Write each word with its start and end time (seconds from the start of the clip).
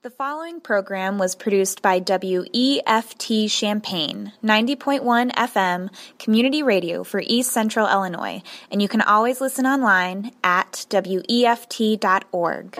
The 0.00 0.10
following 0.10 0.60
program 0.60 1.18
was 1.18 1.34
produced 1.34 1.82
by 1.82 1.98
WEFT 1.98 3.50
Champaign, 3.50 4.32
90.1 4.44 5.32
FM 5.32 5.90
community 6.20 6.62
radio 6.62 7.02
for 7.02 7.20
East 7.26 7.50
Central 7.50 7.88
Illinois, 7.88 8.40
and 8.70 8.80
you 8.80 8.86
can 8.86 9.00
always 9.00 9.40
listen 9.40 9.66
online 9.66 10.30
at 10.44 10.86
WEFT.org. 10.90 12.76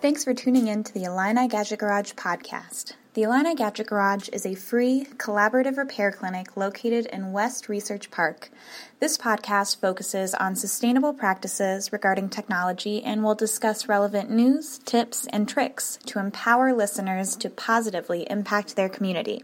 Thanks 0.00 0.22
for 0.22 0.32
tuning 0.32 0.68
in 0.68 0.84
to 0.84 0.94
the 0.94 1.02
Illini 1.04 1.48
Gadget 1.48 1.80
Garage 1.80 2.12
podcast. 2.12 2.94
The 3.14 3.24
Illini 3.24 3.56
Gadget 3.56 3.88
Garage 3.88 4.28
is 4.28 4.46
a 4.46 4.54
free, 4.54 5.04
collaborative 5.16 5.76
repair 5.76 6.12
clinic 6.12 6.56
located 6.56 7.06
in 7.06 7.32
West 7.32 7.68
Research 7.68 8.08
Park. 8.12 8.50
This 9.00 9.18
podcast 9.18 9.80
focuses 9.80 10.32
on 10.32 10.54
sustainable 10.54 11.12
practices 11.12 11.92
regarding 11.92 12.28
technology 12.28 13.02
and 13.02 13.24
will 13.24 13.34
discuss 13.34 13.88
relevant 13.88 14.30
news, 14.30 14.78
tips, 14.78 15.26
and 15.32 15.48
tricks 15.48 15.98
to 16.06 16.20
empower 16.20 16.72
listeners 16.72 17.34
to 17.34 17.50
positively 17.50 18.28
impact 18.30 18.76
their 18.76 18.88
community. 18.88 19.42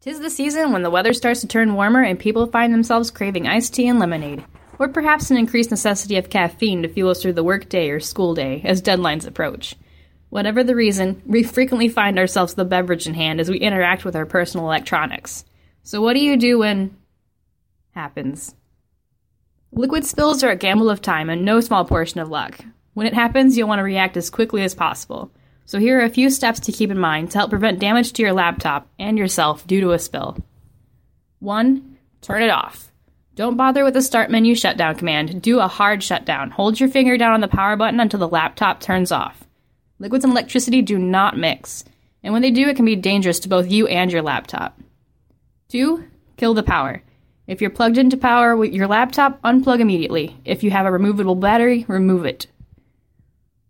Tis 0.00 0.18
the 0.18 0.28
season 0.28 0.72
when 0.72 0.82
the 0.82 0.90
weather 0.90 1.12
starts 1.12 1.42
to 1.42 1.46
turn 1.46 1.74
warmer 1.74 2.02
and 2.02 2.18
people 2.18 2.48
find 2.48 2.74
themselves 2.74 3.12
craving 3.12 3.46
iced 3.46 3.72
tea 3.72 3.86
and 3.86 4.00
lemonade, 4.00 4.44
or 4.80 4.88
perhaps 4.88 5.30
an 5.30 5.36
increased 5.36 5.70
necessity 5.70 6.16
of 6.16 6.28
caffeine 6.28 6.82
to 6.82 6.88
fuel 6.88 7.10
us 7.10 7.22
through 7.22 7.34
the 7.34 7.44
workday 7.44 7.90
or 7.90 8.00
school 8.00 8.34
day 8.34 8.62
as 8.64 8.82
deadlines 8.82 9.28
approach. 9.28 9.76
Whatever 10.30 10.62
the 10.62 10.76
reason, 10.76 11.22
we 11.26 11.42
frequently 11.42 11.88
find 11.88 12.16
ourselves 12.16 12.54
a 12.56 12.64
beverage 12.64 13.08
in 13.08 13.14
hand 13.14 13.40
as 13.40 13.50
we 13.50 13.58
interact 13.58 14.04
with 14.04 14.14
our 14.14 14.26
personal 14.26 14.66
electronics. 14.66 15.44
So, 15.82 16.00
what 16.00 16.14
do 16.14 16.20
you 16.20 16.36
do 16.36 16.60
when 16.60 16.96
happens? 17.90 18.54
Liquid 19.72 20.04
spills 20.06 20.44
are 20.44 20.50
a 20.50 20.56
gamble 20.56 20.88
of 20.88 21.02
time 21.02 21.30
and 21.30 21.44
no 21.44 21.60
small 21.60 21.84
portion 21.84 22.20
of 22.20 22.28
luck. 22.28 22.60
When 22.94 23.08
it 23.08 23.14
happens, 23.14 23.56
you'll 23.56 23.68
want 23.68 23.80
to 23.80 23.84
react 23.84 24.16
as 24.16 24.30
quickly 24.30 24.62
as 24.62 24.74
possible. 24.74 25.32
So, 25.64 25.80
here 25.80 25.98
are 26.00 26.04
a 26.04 26.08
few 26.08 26.30
steps 26.30 26.60
to 26.60 26.72
keep 26.72 26.92
in 26.92 26.98
mind 26.98 27.32
to 27.32 27.38
help 27.38 27.50
prevent 27.50 27.80
damage 27.80 28.12
to 28.12 28.22
your 28.22 28.32
laptop 28.32 28.88
and 29.00 29.18
yourself 29.18 29.66
due 29.66 29.80
to 29.80 29.92
a 29.92 29.98
spill. 29.98 30.38
1. 31.40 31.98
Turn 32.20 32.42
it 32.42 32.50
off. 32.50 32.92
Don't 33.34 33.56
bother 33.56 33.82
with 33.82 33.94
the 33.94 34.02
start 34.02 34.30
menu 34.30 34.54
shutdown 34.54 34.94
command. 34.94 35.42
Do 35.42 35.58
a 35.58 35.66
hard 35.66 36.04
shutdown. 36.04 36.52
Hold 36.52 36.78
your 36.78 36.88
finger 36.88 37.16
down 37.16 37.32
on 37.32 37.40
the 37.40 37.48
power 37.48 37.74
button 37.74 37.98
until 37.98 38.20
the 38.20 38.28
laptop 38.28 38.80
turns 38.80 39.10
off. 39.10 39.44
Liquids 40.00 40.24
and 40.24 40.32
electricity 40.32 40.80
do 40.80 40.98
not 40.98 41.36
mix, 41.36 41.84
and 42.22 42.32
when 42.32 42.40
they 42.40 42.50
do, 42.50 42.68
it 42.68 42.76
can 42.76 42.86
be 42.86 42.96
dangerous 42.96 43.38
to 43.40 43.50
both 43.50 43.70
you 43.70 43.86
and 43.86 44.10
your 44.10 44.22
laptop. 44.22 44.80
2. 45.68 46.02
Kill 46.38 46.54
the 46.54 46.62
power. 46.62 47.02
If 47.46 47.60
you're 47.60 47.68
plugged 47.68 47.98
into 47.98 48.16
power 48.16 48.56
with 48.56 48.72
your 48.72 48.86
laptop, 48.86 49.42
unplug 49.42 49.80
immediately. 49.80 50.36
If 50.46 50.62
you 50.62 50.70
have 50.70 50.86
a 50.86 50.90
removable 50.90 51.34
battery, 51.34 51.84
remove 51.86 52.24
it. 52.24 52.46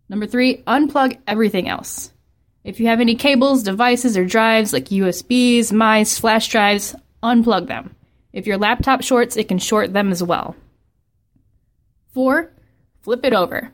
Number 0.07 0.25
3. 0.25 0.63
Unplug 0.63 1.17
everything 1.27 1.67
else. 1.67 2.13
If 2.63 2.79
you 2.79 2.87
have 2.87 3.01
any 3.01 3.15
cables, 3.15 3.63
devices, 3.63 4.15
or 4.15 4.23
drives 4.23 4.71
like 4.71 4.85
USBs, 4.85 5.73
mice, 5.73 6.17
flash 6.17 6.47
drives, 6.47 6.95
unplug 7.21 7.67
them. 7.67 7.93
If 8.31 8.47
your 8.47 8.57
laptop 8.57 9.01
shorts, 9.01 9.35
it 9.35 9.49
can 9.49 9.59
short 9.59 9.91
them 9.91 10.11
as 10.11 10.23
well. 10.23 10.55
4. 12.13 12.49
Flip 13.01 13.25
it 13.25 13.33
over. 13.33 13.71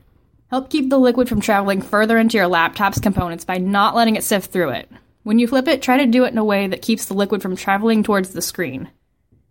Help 0.50 0.70
keep 0.70 0.88
the 0.88 0.98
liquid 0.98 1.28
from 1.28 1.42
traveling 1.42 1.82
further 1.82 2.16
into 2.16 2.38
your 2.38 2.46
laptop's 2.46 2.98
components 2.98 3.44
by 3.44 3.58
not 3.58 3.94
letting 3.94 4.16
it 4.16 4.24
sift 4.24 4.50
through 4.50 4.70
it. 4.70 4.90
When 5.22 5.38
you 5.38 5.46
flip 5.46 5.68
it, 5.68 5.82
try 5.82 5.98
to 5.98 6.06
do 6.06 6.24
it 6.24 6.32
in 6.32 6.38
a 6.38 6.44
way 6.44 6.66
that 6.66 6.80
keeps 6.80 7.04
the 7.04 7.14
liquid 7.14 7.42
from 7.42 7.54
traveling 7.54 8.02
towards 8.02 8.30
the 8.30 8.40
screen. 8.40 8.88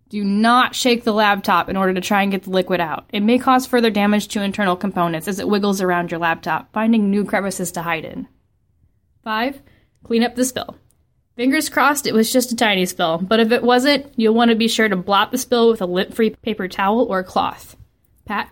Do 0.09 0.23
not 0.23 0.73
shake 0.73 1.03
the 1.03 1.13
laptop 1.13 1.69
in 1.69 1.77
order 1.77 1.93
to 1.93 2.01
try 2.01 2.23
and 2.23 2.31
get 2.31 2.43
the 2.43 2.49
liquid 2.49 2.79
out. 2.79 3.05
It 3.13 3.19
may 3.19 3.37
cause 3.37 3.67
further 3.67 3.91
damage 3.91 4.29
to 4.29 4.41
internal 4.41 4.75
components 4.75 5.27
as 5.27 5.37
it 5.37 5.47
wiggles 5.47 5.81
around 5.81 6.09
your 6.09 6.19
laptop, 6.19 6.73
finding 6.73 7.11
new 7.11 7.25
crevices 7.25 7.71
to 7.73 7.83
hide 7.83 8.05
in. 8.05 8.27
5. 9.23 9.61
Clean 10.03 10.23
up 10.23 10.33
the 10.33 10.45
spill. 10.45 10.77
Fingers 11.35 11.69
crossed 11.69 12.07
it 12.07 12.13
was 12.15 12.33
just 12.33 12.51
a 12.51 12.55
tiny 12.55 12.87
spill, 12.87 13.19
but 13.19 13.39
if 13.39 13.51
it 13.51 13.61
wasn't, 13.61 14.11
you'll 14.15 14.33
want 14.33 14.49
to 14.49 14.55
be 14.55 14.67
sure 14.67 14.89
to 14.89 14.95
blot 14.95 15.31
the 15.31 15.37
spill 15.37 15.69
with 15.69 15.81
a 15.81 15.85
lint 15.85 16.15
free 16.15 16.31
paper 16.31 16.67
towel 16.67 17.01
or 17.01 17.21
cloth. 17.21 17.75
Pat, 18.25 18.49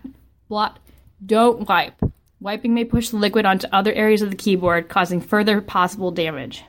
blot, 0.48 0.78
don't 1.24 1.68
wipe. 1.68 2.00
Wiping 2.46 2.74
may 2.74 2.84
push 2.84 3.08
the 3.08 3.16
liquid 3.16 3.44
onto 3.44 3.66
other 3.72 3.92
areas 3.92 4.22
of 4.22 4.30
the 4.30 4.36
keyboard, 4.36 4.88
causing 4.88 5.20
further 5.20 5.60
possible 5.60 6.12
damage. 6.12 6.62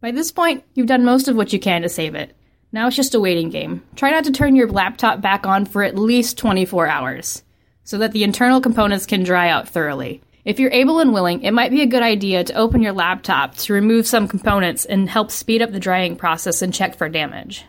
By 0.00 0.10
this 0.10 0.32
point, 0.32 0.64
you've 0.74 0.88
done 0.88 1.04
most 1.04 1.28
of 1.28 1.36
what 1.36 1.52
you 1.52 1.60
can 1.60 1.82
to 1.82 1.88
save 1.88 2.16
it. 2.16 2.34
Now 2.72 2.88
it's 2.88 2.96
just 2.96 3.14
a 3.14 3.20
waiting 3.20 3.48
game. 3.48 3.84
Try 3.94 4.10
not 4.10 4.24
to 4.24 4.32
turn 4.32 4.56
your 4.56 4.68
laptop 4.68 5.20
back 5.20 5.46
on 5.46 5.66
for 5.66 5.84
at 5.84 5.96
least 5.96 6.36
24 6.36 6.88
hours, 6.88 7.44
so 7.84 7.96
that 7.98 8.10
the 8.10 8.24
internal 8.24 8.60
components 8.60 9.06
can 9.06 9.22
dry 9.22 9.48
out 9.48 9.68
thoroughly. 9.68 10.20
If 10.44 10.58
you're 10.58 10.72
able 10.72 10.98
and 10.98 11.12
willing, 11.12 11.42
it 11.42 11.52
might 11.52 11.70
be 11.70 11.82
a 11.82 11.86
good 11.86 12.02
idea 12.02 12.42
to 12.42 12.54
open 12.54 12.82
your 12.82 12.92
laptop 12.92 13.54
to 13.58 13.72
remove 13.72 14.08
some 14.08 14.26
components 14.26 14.84
and 14.84 15.08
help 15.08 15.30
speed 15.30 15.62
up 15.62 15.70
the 15.70 15.78
drying 15.78 16.16
process 16.16 16.60
and 16.60 16.74
check 16.74 16.96
for 16.96 17.08
damage. 17.08 17.64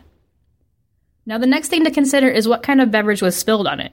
Now, 1.26 1.38
the 1.38 1.46
next 1.46 1.68
thing 1.68 1.84
to 1.84 1.92
consider 1.92 2.28
is 2.28 2.48
what 2.48 2.64
kind 2.64 2.80
of 2.80 2.90
beverage 2.90 3.22
was 3.22 3.36
spilled 3.36 3.68
on 3.68 3.78
it. 3.78 3.92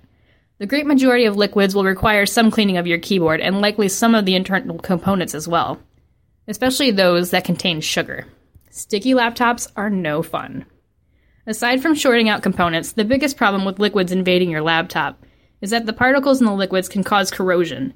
The 0.58 0.66
great 0.66 0.86
majority 0.86 1.26
of 1.26 1.36
liquids 1.36 1.76
will 1.76 1.84
require 1.84 2.26
some 2.26 2.50
cleaning 2.50 2.78
of 2.78 2.88
your 2.88 2.98
keyboard 2.98 3.42
and 3.42 3.60
likely 3.60 3.90
some 3.90 4.16
of 4.16 4.26
the 4.26 4.36
internal 4.36 4.80
components 4.80 5.36
as 5.36 5.50
well, 5.50 5.80
especially 6.48 6.92
those 6.92 7.32
that 7.32 7.44
contain 7.44 7.82
sugar. 7.82 8.26
Sticky 8.70 9.14
laptops 9.14 9.70
are 9.76 9.90
no 9.90 10.24
fun. 10.24 10.66
Aside 11.46 11.82
from 11.82 11.94
shorting 11.94 12.30
out 12.30 12.42
components, 12.42 12.94
the 12.94 13.04
biggest 13.04 13.36
problem 13.36 13.66
with 13.66 13.80
liquids 13.80 14.14
invading 14.14 14.50
your 14.50 14.62
laptop 14.62 15.22
is 15.60 15.72
that 15.72 15.86
the 15.86 15.94
particles 15.94 16.40
in 16.40 16.46
the 16.46 16.54
liquids 16.54 16.88
can 16.88 17.04
cause 17.04 17.32
corrosion. 17.32 17.94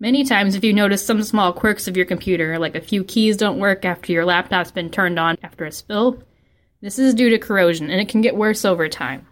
Many 0.00 0.24
times, 0.24 0.56
if 0.56 0.64
you 0.64 0.72
notice 0.72 1.06
some 1.06 1.22
small 1.22 1.52
quirks 1.52 1.86
of 1.86 1.96
your 1.96 2.06
computer, 2.06 2.58
like 2.58 2.74
a 2.74 2.80
few 2.80 3.04
keys 3.04 3.36
don't 3.36 3.60
work 3.60 3.84
after 3.84 4.12
your 4.12 4.24
laptop's 4.24 4.72
been 4.72 4.90
turned 4.90 5.20
on 5.20 5.38
after 5.44 5.64
a 5.64 5.70
spill, 5.70 6.20
this 6.80 6.98
is 6.98 7.14
due 7.14 7.30
to 7.30 7.38
corrosion 7.38 7.90
and 7.90 8.00
it 8.00 8.08
can 8.08 8.22
get 8.22 8.34
worse 8.34 8.64
over 8.64 8.88
time. 8.88 9.26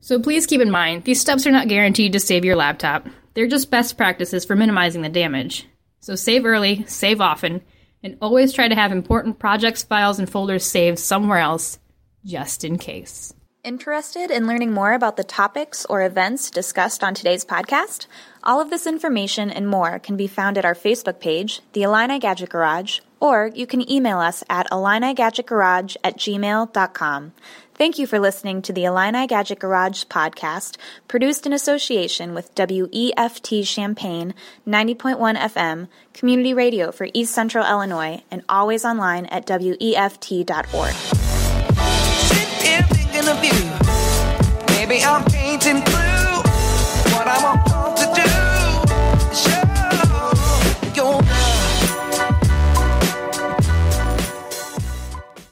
So 0.00 0.20
please 0.20 0.46
keep 0.46 0.60
in 0.60 0.70
mind, 0.70 1.04
these 1.04 1.20
steps 1.20 1.46
are 1.46 1.52
not 1.52 1.68
guaranteed 1.68 2.12
to 2.12 2.20
save 2.20 2.44
your 2.44 2.56
laptop. 2.56 3.06
They're 3.34 3.46
just 3.46 3.70
best 3.70 3.96
practices 3.96 4.44
for 4.44 4.56
minimizing 4.56 5.02
the 5.02 5.08
damage. 5.08 5.66
So 6.00 6.14
save 6.14 6.44
early, 6.44 6.84
save 6.86 7.20
often, 7.20 7.62
and 8.02 8.16
always 8.20 8.52
try 8.52 8.68
to 8.68 8.74
have 8.74 8.92
important 8.92 9.38
projects, 9.38 9.82
files, 9.82 10.18
and 10.18 10.30
folders 10.30 10.64
saved 10.64 10.98
somewhere 10.98 11.38
else, 11.38 11.78
just 12.24 12.64
in 12.64 12.78
case. 12.78 13.34
Interested 13.64 14.30
in 14.30 14.46
learning 14.46 14.72
more 14.72 14.92
about 14.92 15.16
the 15.16 15.24
topics 15.24 15.84
or 15.86 16.04
events 16.04 16.52
discussed 16.52 17.02
on 17.02 17.14
today's 17.14 17.44
podcast? 17.44 18.06
All 18.46 18.60
of 18.60 18.70
this 18.70 18.86
information 18.86 19.50
and 19.50 19.66
more 19.66 19.98
can 19.98 20.16
be 20.16 20.28
found 20.28 20.56
at 20.56 20.64
our 20.64 20.76
Facebook 20.76 21.18
page, 21.18 21.62
The 21.72 21.82
Illini 21.82 22.20
Gadget 22.20 22.48
Garage, 22.48 23.00
or 23.18 23.50
you 23.52 23.66
can 23.66 23.90
email 23.90 24.20
us 24.20 24.44
at 24.48 24.70
illinigadgetgarage 24.70 25.96
at 26.04 26.16
gmail.com. 26.16 27.32
Thank 27.74 27.98
you 27.98 28.06
for 28.06 28.20
listening 28.20 28.62
to 28.62 28.72
the 28.72 28.84
Illini 28.84 29.26
Gadget 29.26 29.58
Garage 29.58 30.04
podcast, 30.04 30.76
produced 31.08 31.44
in 31.44 31.52
association 31.52 32.34
with 32.34 32.54
WEFT 32.54 33.66
Champaign 33.66 34.32
90.1 34.64 35.36
FM, 35.36 35.88
community 36.12 36.54
radio 36.54 36.92
for 36.92 37.08
East 37.12 37.34
Central 37.34 37.66
Illinois, 37.66 38.22
and 38.30 38.44
always 38.48 38.84
online 38.84 39.26
at 39.26 39.44
WEFT.org. 39.48 40.94